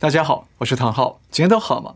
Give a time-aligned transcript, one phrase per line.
[0.00, 1.94] 大家好，我是唐浩，今天都好吗？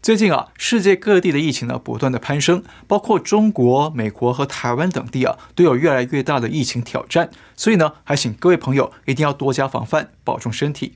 [0.00, 7.30] 最近啊，世界各地的疫情呢不断的攀升，包括中国、美国和台湾等地啊，都有越来越大的疫情挑战。
[7.56, 10.94] 所以呢，还请各位朋友一定要多加防范，保重身体。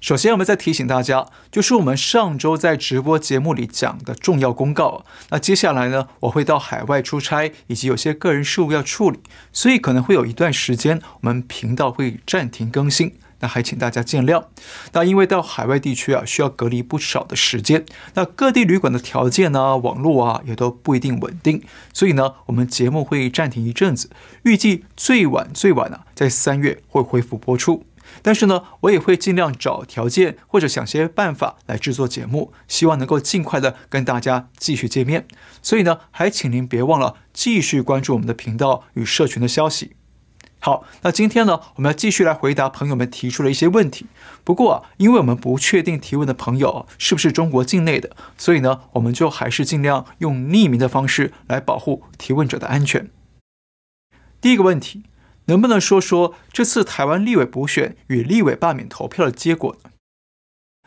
[0.00, 5.04] 首先，我们再提醒大家，就是我们上周在直播节目里讲的重要公告。
[5.28, 9.20] 那接下来呢，我会到海外出差，以及有些个人事务要处理，
[9.52, 13.14] 所以可能会有一段时间，我们频道会暂停更新。
[13.42, 14.44] 那还请大家见谅。
[14.92, 17.84] 那因为到海外地区啊，需要隔离不少的时间。
[18.14, 21.62] 那各地旅馆的条件呢，网络啊，也都不一定稳定。
[21.92, 24.08] 所以呢，我们节目会暂停一阵子，
[24.44, 27.84] 预计最晚最晚啊，在三月会恢复播出。
[28.20, 35.26] 但是呢，我也会尽量找条件或者想些办法来制作节目，希望能够尽快的跟大家继续见面。
[35.62, 40.01] 所以呢，还请您别忘了继续关注我们的频道与社群的消息。
[40.64, 44.06] 好，那今天呢，我们要继续来回答朋友们提出的一些问题。
[44.44, 53.10] 不过啊，因为我们不确定提问的朋友是不是中国境内的，所以呢，我们就还是尽量用匿名的方式来保护提问者的安全。
[54.40, 55.02] 第一个问题，
[55.46, 59.90] 能不能说说这次台湾立委补选与立委罢免投票的结果呢？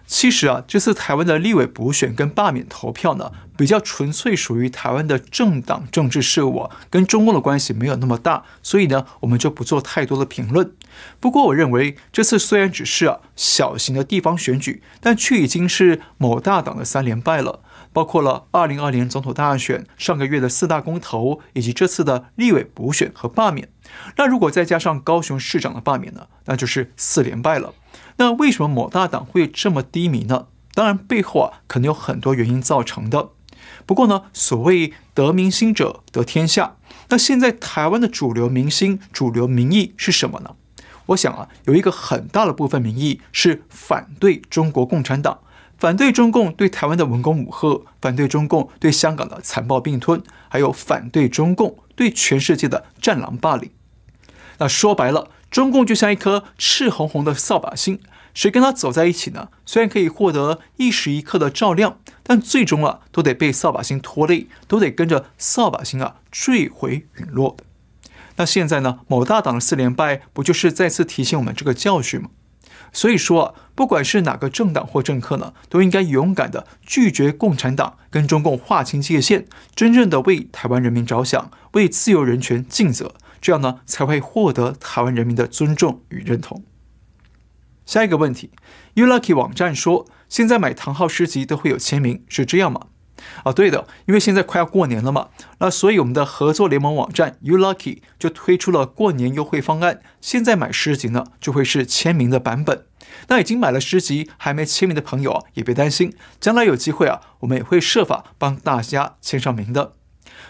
[0.08, 10.72] 其实啊，这次台湾的立委补选跟罢免投票呢，比较纯粹属于台湾的政党政治事务，跟中共的关系没有那么大，所以呢，我们就不做太多的评论。
[11.20, 17.62] 不过，我认为这次虽然只是啊小型的地方选举，但却已经是某大党的三连败了，
[17.92, 23.70] 包括了二零二零总统大选、上个月的四大公投，以及这次的立委补选和罢免。
[24.18, 27.74] 那如果再加上高雄市长的罢免呢，那就是四连败了。
[28.18, 30.48] 那为什么某大党会这么低迷呢？
[30.74, 33.30] 当然背后啊，可能有很多原因造成的。
[33.86, 36.78] 不过呢，所谓得民心者得天下。
[37.10, 40.56] 那现在台湾的主流民心、主流民意是什么呢？
[41.08, 45.40] 我想啊，有一个很大的部分民意是反对中国共产党，
[45.78, 53.70] 反对中共对台湾的文攻武吓，反对中共对香港的残暴并吞，还有反对中共对全世界的战狼霸凌。
[54.58, 55.32] 那说白了。
[55.52, 57.98] 中共就像一颗赤红红的扫把星，
[58.36, 59.50] 谁跟他走在一起呢？
[59.66, 67.64] 虽然可以获得一时一刻的照亮，但最终啊，都得被扫把星拖累，都得跟着扫把星啊坠毁陨落的。
[68.36, 72.30] 那现在呢，某大党的四连败，不就是再次提醒我们这个教训吗？
[72.92, 83.16] 所以说啊，不管是哪个政党或政客呢，都应该勇敢的拒绝共产党，跟中共划清界限，真正的为台湾人民着想，为自由人权尽责。
[83.42, 86.64] 这样呢，才会获得台湾人民的尊重与认同。
[87.86, 88.52] 下一个问题
[88.96, 92.88] ，Ulucky 网站说，现在买唐浩诗集都会有签名，是这样吗？
[93.44, 95.30] 啊，对的，因为现在快要过年了嘛，
[95.60, 100.02] 那所以我们的合作联盟网站 Ulucky 就推出了过年优惠方案。
[100.20, 102.86] 现在买诗集呢，就会是签名的版本。
[103.28, 109.94] 那已经买了诗集还没签名的朋友啊，也别担心，将来有机会啊，我们也会设法帮大家签上名的。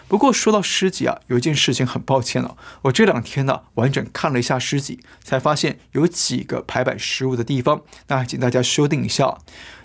[0.08, 9.38] 不过说到诗集啊，有一件事情很抱歉了，我这两天呢完整看了一下诗集，才发现有几个排版失误的地方，那请大家修订一下。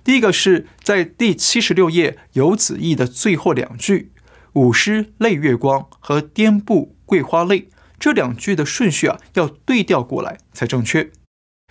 [0.03, 4.11] 第一个是在第七十六页游子意的最后两句
[4.53, 11.11] “舞狮泪月光”和“颠步桂花泪”这两句的顺序啊要对调过来才正确。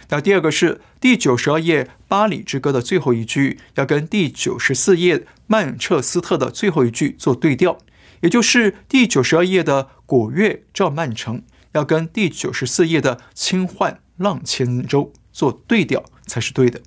[0.08, 7.78] 那第二个是第九十二页《巴黎之歌》的最后一句要跟第九十四页曼彻斯特的最后一句做对调。
[8.20, 11.42] 也就是第九十二页的“果月照曼城”
[11.72, 16.80] 要跟第九十四页的“清幻浪千舟”做对调才是对的。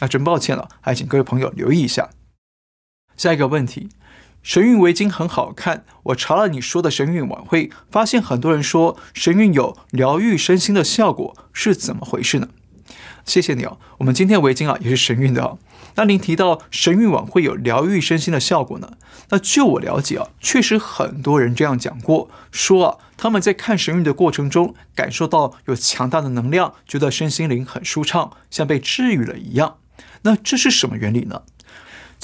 [0.00, 2.10] 那真抱歉了，还请各位朋友留意一下。
[3.16, 3.88] 下一个问题，
[4.42, 12.48] 神韵围巾很好看，我查了你说的神韵晚会，发现很多人说神韵有疗愈身心的效果，是怎么回事呢？
[13.24, 15.58] 谢谢你哦，我们今天围巾啊也是神韵的哦。
[15.96, 18.92] 那您提到神韵网会有疗愈身心的效果呢？
[19.30, 29.76] 那据我了解啊，确实很多人这样讲过，说啊他们在看神韵的过程中感受到有强大的能量，觉得身心灵很舒畅，像被治愈了一样。
[30.22, 31.42] 那这是什么原理呢？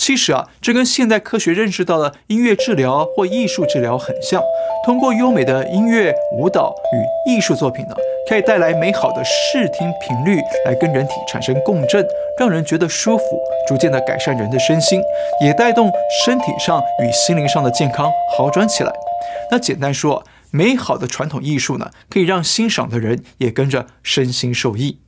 [0.01, 4.43] 其实啊，这跟现代科学认识到的音乐治疗或艺术治疗很像。
[4.83, 7.95] 通过优美的音乐、舞蹈与艺术作品呢，
[8.27, 12.03] 可以带来美好的视听频率，来跟人体产生共振，
[12.39, 13.25] 让人觉得舒服，
[13.69, 15.03] 逐渐的改善人的身心，
[15.45, 15.93] 也带动
[16.25, 18.91] 身体上与心灵上的健康好转起来。
[19.51, 25.01] 那简单说，美好的传统艺术呢，可以让欣赏的人也跟着身心受益。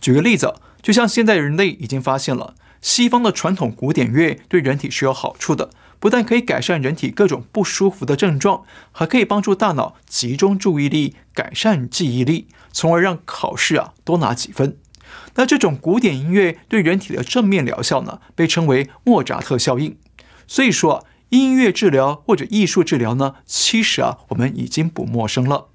[0.00, 2.54] 举个例子，就像现在人类已经发现了。
[2.80, 8.62] 西方的传统古典乐对人体是有好处的，不但可以改善人体各种不舒服的症状，
[8.92, 14.78] 还可以帮助大脑集中注意力，改善记忆力，从而让考试啊多拿几分。
[15.34, 19.96] 那这种古典音乐对人体的正面疗效呢，被称为莫扎特效应。
[20.46, 25.68] 所以说啊，音乐治疗或者艺术治疗呢，其实啊，我们已经不陌生了。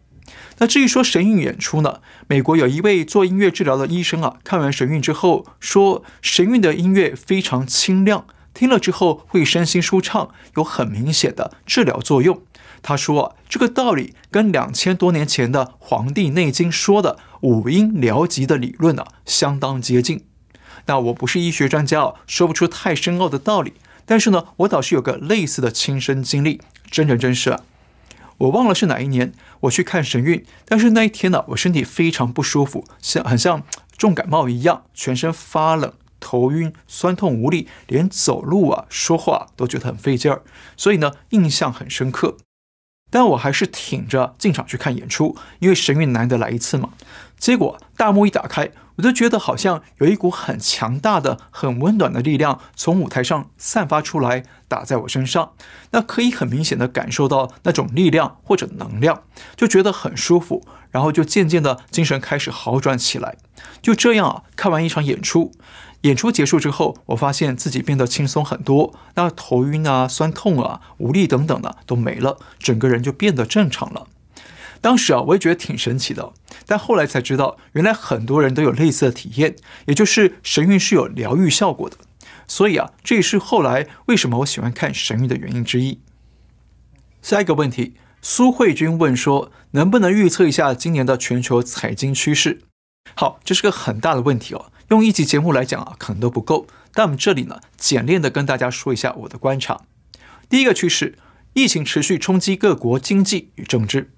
[0.57, 12.41] 那至于说神韵演出呢，美国有一位做音乐治疗的医生啊，看完神韵之后说，神韵的音乐非常清亮，听了之后会身心舒畅，有很明显的治疗作用。
[12.81, 20.23] 他说啊，这个道理跟两千多年前的《黄帝内经》说的五音疗疾的理论呢，相当接近。
[20.85, 23.73] 那我不是医学专家，说不出太深奥的道理。
[24.05, 26.61] 但是呢，我倒是有个类似的亲身经历，
[26.91, 27.61] 真人真事啊。
[28.37, 33.63] 我忘了是哪一年，我去看神韵，但是那一天呢，我身体非常不舒服，像很像
[33.97, 40.41] 重感冒一样，全身发冷、头晕、酸痛无力，连走路啊、说话都觉得很费劲儿，
[40.75, 42.37] 所以呢，印象很深刻。
[43.09, 46.89] 但我还是挺着进场去看演出，因为神韵难得来一次嘛。
[47.37, 55.51] 结果大幕一打开，我就觉得好像有一股很强大的、很温暖的力量从舞台上散发出来，打在我身上。
[55.91, 59.23] 那可以很明显的感受到那种力量或者能量，
[59.55, 63.37] 就觉得很舒服，然后就渐渐的精神开始好转起来。
[63.81, 65.51] 就这样啊，看完一场演出。
[66.01, 74.05] 演出结束之后，我发现自己变得轻松很多，那头晕啊、酸痛啊、无力等等的都没了，整个人就变得正常了。
[74.85, 76.31] 当时啊，我也觉得挺神奇的，
[76.67, 79.55] 但后来才知道，原来很多人都有类似的体验，
[79.87, 81.97] 也就是神韵是有疗愈效果的。
[82.47, 86.01] 所以啊，这也是后来为什么我喜欢看神韵的原因之一。
[87.23, 92.61] 下一个问题，苏慧君问说，能不能预测一下今年的全球财经趋势？
[93.15, 94.71] 好，这是个很大的问题哦。
[94.89, 96.67] 用一集节目来讲啊，可能都不够。
[96.93, 99.81] 但我们这里呢，简练的跟大家说一下我的观察。
[100.47, 101.17] 第一个趋势，
[101.53, 104.11] 疫情持续冲击各国经济与政治。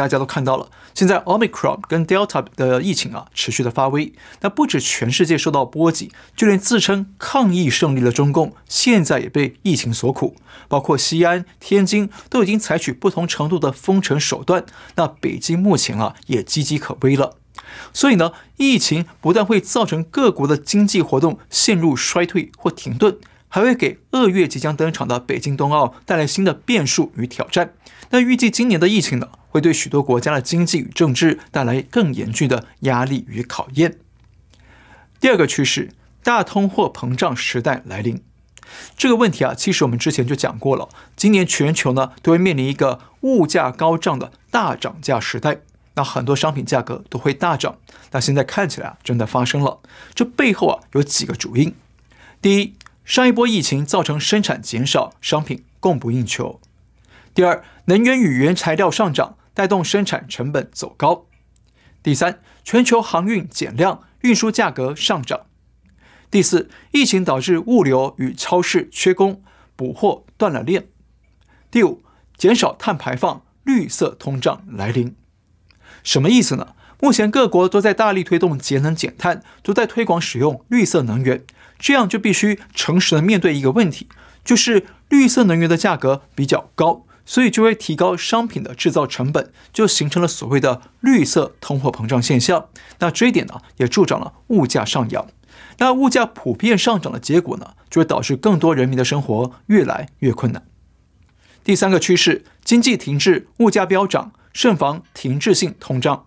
[0.00, 4.14] 大家都看到了，现在 Omicron 跟 Delta 的疫情啊，持续的发威。
[4.40, 10.36] 那不止全世界受到波及，就连自称抗疫胜利的中共，现在也被疫情所苦。
[10.68, 14.64] 包括西安、天津都已经采取不同程度的封城手段。
[14.94, 17.36] 那北京目前啊，也岌岌可危了。
[17.92, 23.18] 所以呢，疫情不但会造成各国的经济活动陷入衰退或停顿，
[23.48, 27.74] 还会给二月即将登场的北京冬奥带来新的变数与挑战。
[28.12, 33.98] 那预计今年的疫情呢，会对许多国家的经济与政治带来更严峻的压力与考验。
[35.20, 35.90] 第二个趋势，
[36.22, 38.22] 大通货膨胀时代来临。
[38.96, 40.88] 这个问题啊，其实我们之前就讲过了。
[41.16, 45.58] 今年全球呢，都会面临一个物价高涨的大涨价时代。
[45.94, 47.76] 那很多商品价格都会大涨，
[48.12, 49.80] 那现在看起来啊，真的发生了。
[50.14, 51.74] 这背后啊，有几个主因：
[52.40, 52.74] 第一，
[53.04, 56.60] 上一波疫情造成生产减少，商品供不应求；
[57.34, 61.26] 第二，能源与原材料上涨，带动生产成本走高；
[62.02, 65.46] 第三，全球航运减量，运输价格上涨；
[66.30, 69.42] 第四，疫情导致物流与超市缺工，
[69.76, 70.84] 补货断了链；
[71.70, 72.02] 第五，
[72.36, 75.14] 减少碳排放，绿色通胀来临。
[76.02, 76.74] 什么意思呢？
[77.02, 81.44] 目前各国都在大力推动节能减碳，都在推广使用绿色能源，
[81.78, 84.06] 这样就必须诚实的面对一个问题，
[84.44, 92.66] 就是绿色能源的价格比较高，所以就会提高商品的制造成本，就形成了所谓的绿色通货膨胀现象。
[92.98, 95.28] 那这一点呢，也助长了物价上扬。
[95.78, 100.66] 那物价普遍上涨的结果呢，就会导致更多人民的生活越来越困难。
[101.62, 104.32] 第三个趋势，经济停滞，物价飙涨。
[104.52, 106.26] 慎防停滞性通胀，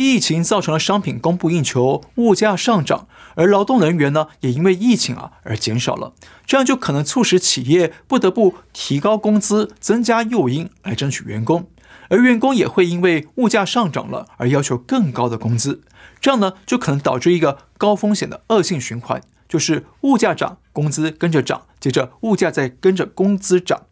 [0.00, 6.14] 疫情造成了商品供不应求，物价上涨，而劳动人员呢，也因为疫情啊而减少了，
[6.46, 11.68] 这样就可能促使企业不得不提高工资，增加诱因来争取员工，
[12.08, 15.82] 而员工也会因为物价上涨了而要求更高的工资，
[16.18, 23.82] 这样呢就可能导致一个高风险的恶性循环，就是物价涨，工资跟着涨，接着物价再跟着工资涨。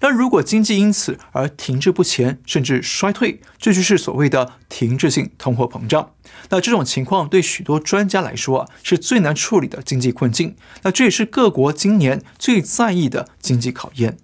[0.00, 6.14] 那如果经济因此而停滞不前，甚至衰退，这就是所谓的停滞性通货膨胀。
[6.48, 10.56] 那这种情况对许多专家来说啊，是最难处理的经济困境。
[10.82, 14.16] 那这也是各国今年最在意的经济考验。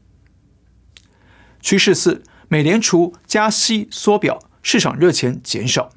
[1.61, 5.91] 趋势四：美联储加息缩表，市场热钱减少。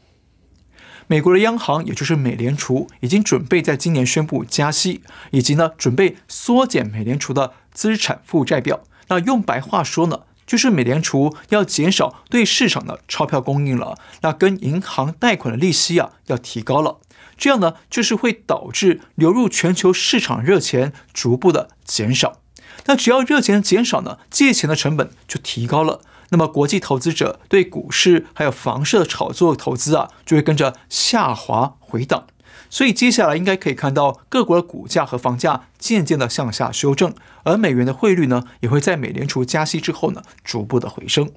[1.08, 5.02] 美国的央行，也就是美联储，已经准备在今年宣布加息，
[5.32, 8.84] 以及呢准备缩减美联储的资产负债表。
[9.10, 16.98] 那用白话说呢，就是美联储要减少对市场的钞票供应了，那跟银行贷款的利息啊要提高了，
[17.38, 22.40] 这样呢就是会导致流入全球市场热钱逐步的减少。
[22.86, 32.28] 那只要热钱减少呢，借钱的成本就提高了，那么国际投资者对股市还有房市的炒作投资啊，就会跟着下滑回档。
[32.70, 41.32] 所以接下来应该可以看到各国的股价和房价渐渐的向下修正，而美元的汇率呢，也会在美联储加息之后呢，逐步的回升。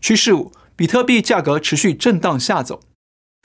[0.00, 2.80] 趋势五，比特币价格持续震荡下走。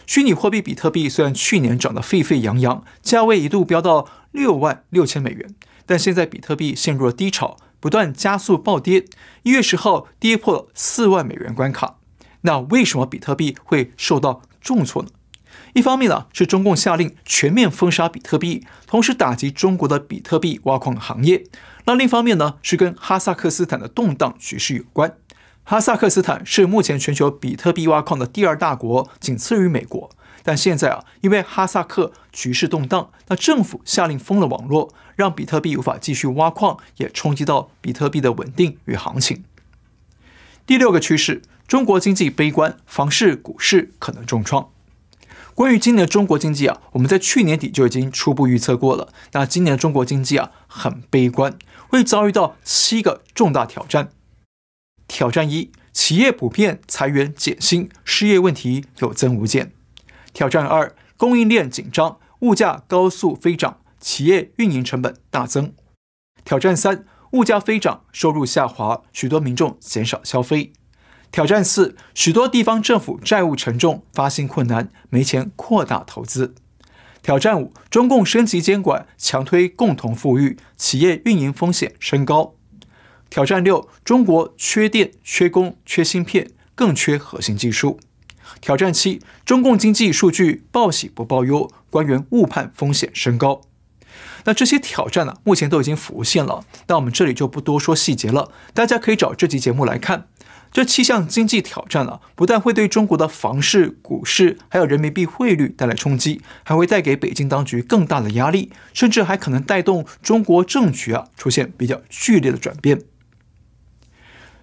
[0.06, 5.56] 虚拟货币比特币虽然去年涨得沸沸扬扬，价位一度飙到六万六千美元，
[5.88, 9.04] 但现在比特币陷入了低潮，不断加速暴跌。
[9.44, 11.98] 一月十号跌破了四万美元关卡。
[12.42, 15.10] 那为什么比特币会受到重挫呢？
[15.74, 21.44] 一方面呢是中共下令全面封杀比特币，同时打击中国的比特币挖矿行业。
[21.86, 25.16] 那另一方面呢是跟哈萨克斯坦的动荡局势有关。
[25.64, 30.10] 哈萨克斯坦是目前全球比特币挖矿的第二大国，仅次于美国。
[30.44, 39.44] 但现在啊，因为哈萨克局势动荡，那政府下令封了网络，让比特币无法继续挖矿，也冲击到比特币的稳定与行情。
[40.66, 44.70] 第六个趋势，中国经济悲观，房市、股市可能重创。
[45.54, 49.14] 关于今年中国经济啊，我们在去年底就已经初步预测过了。
[49.34, 51.58] 那今年中国经济啊，很悲观，
[51.90, 54.12] 会遭遇到七个重大挑战。
[55.08, 59.74] 挑战一：企业普遍裁员减薪，失业问题有增无减。
[60.34, 65.74] 挑战二：供应链紧张，物价高速飞涨，企业运营成本大增。
[66.44, 70.74] 挑战三：物价飞涨，收入下滑，许多民众减少消费。
[71.32, 76.56] 挑战四：许多地方政府债务沉重，发行困难，没钱扩大投资。
[77.22, 82.56] 挑战五：中共升级监管，强推共同富裕，企业运营风险升高。
[83.30, 88.00] 挑战六：中国缺电、缺工、缺芯片，更缺核心技术。
[88.60, 93.62] 挑战七：中共经济数据报喜不报忧，官员误判风险升高。
[94.44, 100.28] 那这些挑战呢、目前都已经浮现了，但我们这里就不多说细节了，大家可以找这期节目来看。
[100.72, 113.02] 这七项经济挑战啊，不但会对中国的房市、股市还有人民币汇率带来冲击，还会带给北京当局更大的压力，甚至还可能带动中国政局啊出现比较剧烈的转变。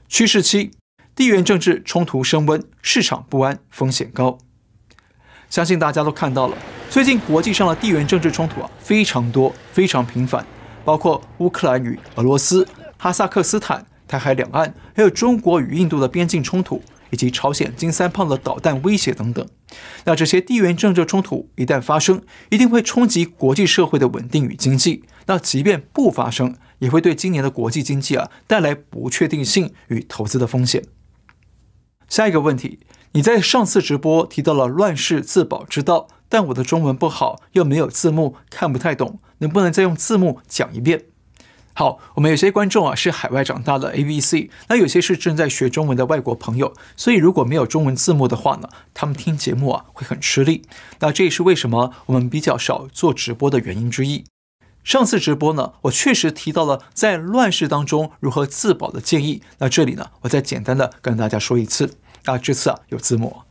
[0.09, 0.71] 趋势七：
[1.19, 4.39] 地缘政治冲突升温，市场不安，风险高。
[5.51, 6.57] 相信大家都看到了，
[6.89, 10.47] 最近国际上的地缘政治冲突啊非常多，非常频繁，
[10.85, 12.65] 包括乌克兰与俄罗斯、
[12.97, 19.45] 哈萨克斯坦、台海两岸，还有中国与印度的边境冲突，以及朝鲜金三胖的导弹威胁等等。
[20.05, 25.03] 那这些地缘政治冲突一旦发生，一定会冲击国际社会的稳定与经济。
[25.27, 30.85] 那即便不发生，也会对今年的国际经济啊带来不确定性与投资的风险。
[32.09, 32.81] 下一个问题，
[33.13, 41.05] 你在上次直播提到了乱世自保之道，但我的中文不好，又没有字幕，看不太懂，能不能再用字幕讲一遍？
[41.75, 50.63] 好，我们有些观众啊是海外长大的 ABC，那有些是正在学中文的外国朋友，所以如果没有中文字幕的话呢，他们听节目啊会很吃力。
[50.99, 54.25] 那这也是为什么我们比较少做直播的原因之一。
[54.85, 59.43] 上次直播呢，我确实提到了在乱世当中如何自保的建议。
[59.59, 61.99] 那这里呢，我再简单的跟大家说一次。
[62.25, 63.43] 啊，这次啊有字幕。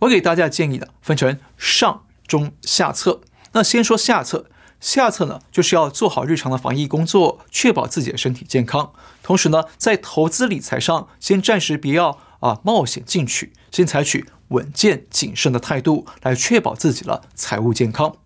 [0.00, 3.20] 我给大家建议呢分成上中下策。
[3.52, 4.46] 那先说下策，
[4.80, 8.92] 下策呢就是要做好日常的防疫工作，确保自己的身体健康。
[9.22, 18.16] 同时呢，在投资理财上，先暂时不要啊冒险进取，先采取稳健谨慎的态度，来确保自己的财务健康。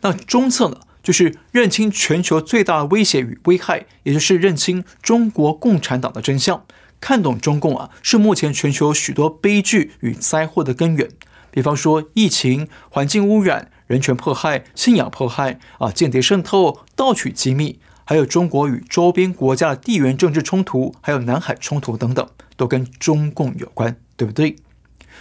[0.00, 0.78] 那中策呢？
[1.02, 6.64] 就是认清全球最大的威胁与危害，也就是认清中国共产党的真相，
[7.00, 11.08] 看懂中共啊是目前全球许多悲剧与灾祸的根源。
[11.50, 24.56] 比方说疫情、环境污染、人权迫害、信仰迫害啊、间谍渗透、盗取机密，还有中国与周边国家的地缘政治冲突，还有南海冲突等等，都跟中共有关，对不对？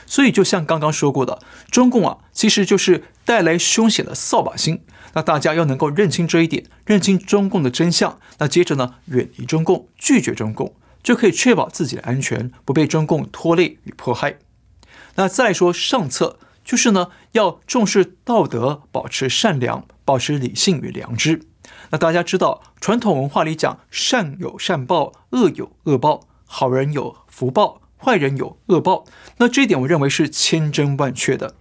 [0.05, 4.81] 所以就像刚刚说过的，中共啊其实就是带来凶险的扫把星。
[5.13, 14.37] 那大家要能够认清这一点，认清中共的真相，那接着呢，远离中共，拒绝中共，就可以确保自己的安全，不被中共拖累与迫害。
[15.15, 21.41] 那再说上策，就是呢，要重视道德，保持善良，保持理性与良知。
[21.89, 29.03] 那大家知道，传统文化里讲善有善报，恶有恶报，好人有福报，坏人有恶报。
[29.37, 31.55] 那这一点我认为是千真万确的。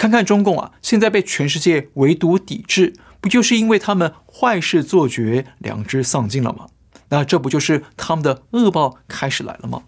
[0.00, 6.68] 看看中共啊，现在被全世界围堵抵制，不就是因为他们坏事做绝，良知丧尽了吗？
[7.10, 9.82] 那这不就是他们的恶报开始来了吗？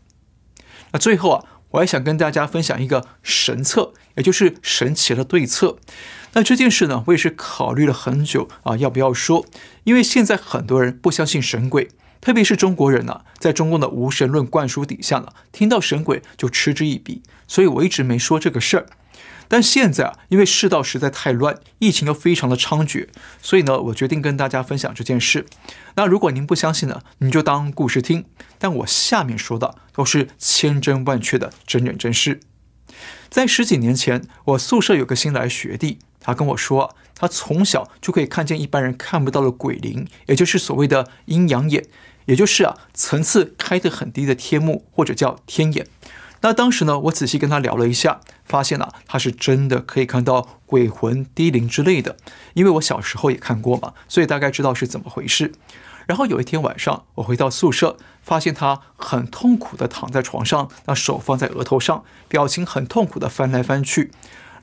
[0.91, 5.79] 那最后啊，我还想跟大家分享一个神策，也就是神奇的对策。
[6.35, 9.47] 那这件事呢，我也是考虑了很久啊，要不要说？
[9.85, 11.89] 因为现在很多人不相信神鬼，
[12.21, 18.87] 特别是中国人呢、在中共的无神论灌输底下呢，听到神鬼就嗤之以鼻，所以我一直没说这个事儿。
[19.53, 23.09] 但现在啊，因为世道实在太乱，疫情又非常的猖獗，
[23.43, 25.45] 所以呢，我决定跟大家分享这件事。
[25.95, 28.25] 那如果您不相信呢，您就当故事听。
[28.59, 32.41] 但我下面说的都是千真万确的真人真事。
[33.29, 41.85] 在十几年前，我宿舍有个新来学弟，他跟我说，他从小就可以看见一般人看不到的鬼灵，也就是所谓的阴阳眼，
[42.25, 45.87] 也就是啊层次开得很低的天目或者叫天眼。
[46.43, 52.17] 那当时呢，我仔细跟他聊了一下，发现啊，他是真的可以看到鬼魂、低灵之类的。
[52.55, 55.53] 因为我小时候也看过嘛，所以大概知道是怎么回事。
[56.07, 64.11] 然后有一天晚上，我回到宿舍，发现他很痛苦地躺在床上，那手放在额头上，表情很痛苦地翻来翻去。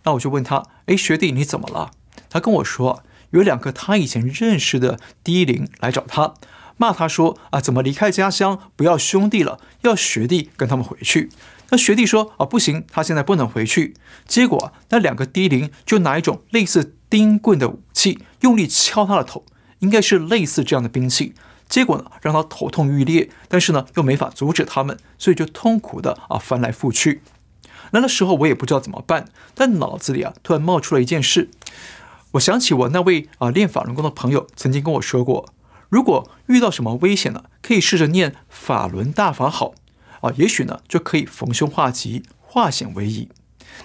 [0.03, 1.91] 那我就问他：“哎，学弟，你怎么了？”
[2.29, 6.33] 他跟我说，有两个他以前认识的低灵来找他，
[6.75, 11.29] 骂他说：“啊，怎么离开家乡，不要兄弟了，要学弟跟他们回去。”
[11.71, 13.95] 那学弟说：“啊，不行，他现在不能回去。”
[14.27, 19.45] 结果那两个低龄就拿一种类似钉棍的武器，用力敲他的头，
[19.79, 21.33] 应该是类似这样的兵器。
[21.67, 27.21] 结果呢，让他头痛欲裂，但是呢，又没法阻止他们，所以就痛苦的啊翻来覆去。
[27.91, 31.49] 那那时候我也不知道怎么办，但脑子里啊突然冒出了一件事。
[32.31, 35.53] 我想起我那位啊练法轮功的朋友曾经跟我说过，
[35.89, 39.75] 如果遇到什么危险呢，可以试着念法轮大法好。
[40.21, 43.29] 啊，也许呢就可以逢凶化吉，化险为夷。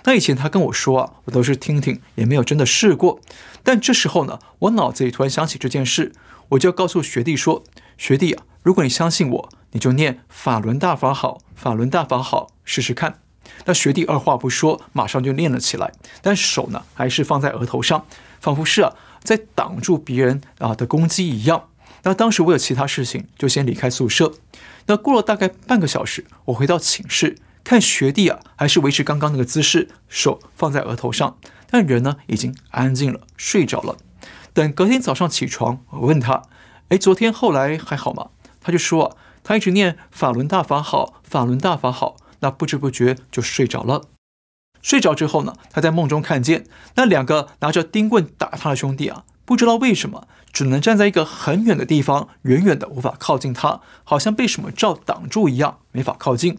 [0.05, 3.21] 那以前他跟我说啊，我都是听听，也没有真的试过。
[3.63, 6.13] 但这时候呢，我脑子里突然想起这件事，
[6.51, 7.63] 我就要告诉学弟说
[7.97, 13.21] ：“学弟啊，如果你相信我，你就念法轮大法好，法轮大法好，试试看。”
[13.67, 18.07] 那学弟二话不说，马上就念了起来，但手呢还是放在额头上，
[18.41, 21.69] 仿佛是啊在挡住别人啊的攻击一样。
[22.05, 24.33] 那当时我有其他事情，就先离开宿舍。
[24.87, 31.39] 那过了大概半个小时，我回到寝室，看学弟啊，还是维持刚刚那个姿势，手放在额头上，
[31.71, 33.97] 但人呢已经安静了，睡着了。
[34.53, 36.43] 等隔天早上起床，我问他
[36.91, 38.29] ：“哎，昨天后来还好吗？”
[38.61, 44.03] 他就说，他一直念法轮大法好，法轮大法好，那不知不觉就睡着了。
[44.83, 49.25] 睡着之后呢，他在梦中看见那两个拿着钉棍打他的兄弟啊。
[49.47, 56.59] 不知道为什么，只能站在一个很远的地方，远远的无法靠近他，好像被什么罩挡住一样，没法靠近。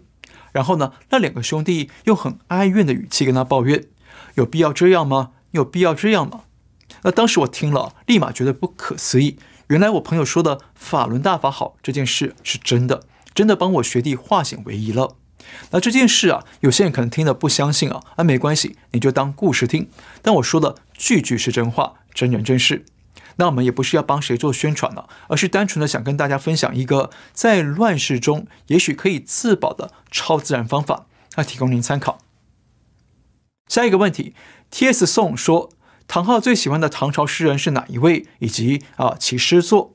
[0.52, 3.86] 然后呢，那两个兄弟用很哀怨的语气跟他抱怨
[4.36, 5.32] ：“有必要这样吗？
[5.52, 6.42] 有必要这样吗？”
[7.04, 9.38] 那当时我听了，立马觉得不可思议。
[9.68, 13.04] 原来我朋友说的“法轮大法好”这件事是真的，
[13.34, 15.16] 真的帮我学弟化险为夷了。
[15.72, 19.90] 那这件事啊，有些人可能听了不相信啊，啊，没关系，你就当故事听。
[20.22, 22.86] 但我说的句句是真话，真人真事。
[23.38, 32.20] 那我们也不是要帮谁做宣传了，而是单纯的想跟大家分享一个在乱世中也许可以自保的超自然方法，那提供您参考。
[33.68, 34.36] 下一个问题
[34.70, 35.06] ，T.S.
[35.06, 35.72] 宋说，
[36.08, 39.94] 唐浩最喜欢的唐朝诗人是哪一位，以及啊其诗作？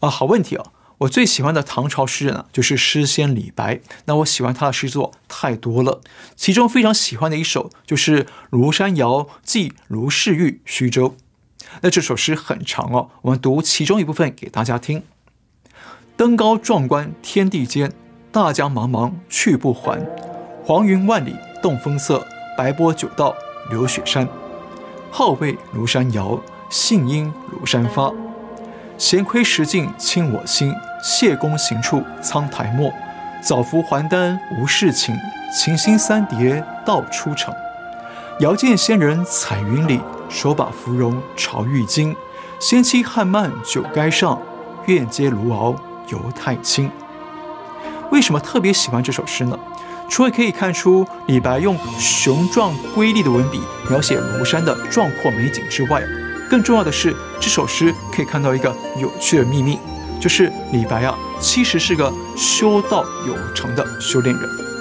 [0.00, 0.72] 啊，好问题哦。
[0.98, 3.80] 我最喜欢的唐朝诗人啊，就是诗仙李白。
[4.04, 6.00] 那我喜欢他的诗作太多了，
[6.36, 11.08] 其中非常喜欢的一首就是《庐山谣寄卢氏玉虚舟》。
[11.80, 15.02] 那这首诗很长哦，我们读其中一部分给大家听：
[16.16, 17.92] 登高壮观天地间，
[18.30, 20.06] 大江茫茫去不还。
[20.64, 22.24] 黄云万里动风色，
[22.56, 23.34] 白波九道
[23.70, 24.28] 流雪山。
[25.10, 28.12] 号谓庐山谣，兴因庐山发。
[28.96, 32.92] 闲窥石镜清我心，谢公行处苍苔没。
[33.42, 35.16] 早服还丹无事情，
[35.52, 37.52] 琴心三叠道初成。
[38.38, 40.00] 遥见仙人彩云里，
[40.32, 42.16] 手把芙蓉朝玉京。
[42.58, 44.40] 仙妻汉漫酒垓上，
[44.86, 45.76] 愿接卢敖
[46.08, 46.90] 游太清。
[48.10, 49.58] 为什么特别喜欢这首诗呢？
[50.08, 56.02] 除了可以看出李白用雄壮瑰丽的文笔描写庐山的壮阔美景之外，
[56.50, 59.78] 更重要的是，这首诗可以看到一个有趣的秘密，
[60.20, 64.71] 就是李白啊，其实是个修道有成的修炼人。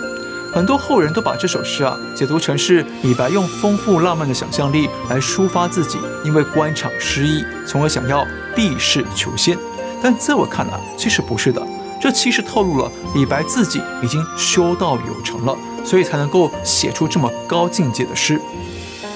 [0.54, 9.58] 很多后人都把这首诗啊解读成是李白用丰富浪漫的想象力来抒发自己因为官场失意，从而想要避世求仙。
[10.04, 11.66] 但在我看来，其实不是的，
[12.02, 18.38] 这其实透露了李白自己已经修道有成了，所以才能够写出这么高境界的诗。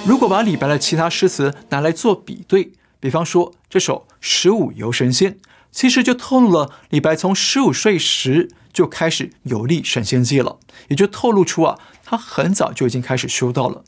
[0.06, 2.72] 如果把李白的其他诗词拿来做比对，
[3.02, 5.34] 比方说这首《十五游神仙》，
[5.70, 10.60] 其实就透露了李白从十五岁时就开始游历神仙界了，
[10.90, 13.86] 也就透露出啊，他很早就已经开始修道了。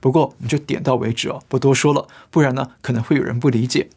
[0.00, 3.90] 不过我们就点到为止哦，不多说了，不然呢可能会有人不理解。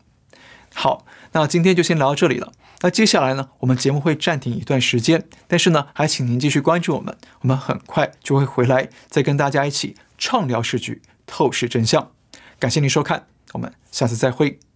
[0.73, 2.51] 好，那今天就先聊到这里了。
[2.82, 12.12] 那接下来呢，我们节目会暂停一段时间，但是呢，还请您继续关注我们，我们很快就会回来，再跟大家一起畅聊时局，透视真相。
[12.60, 14.72] 感谢您收看，我们下次再会。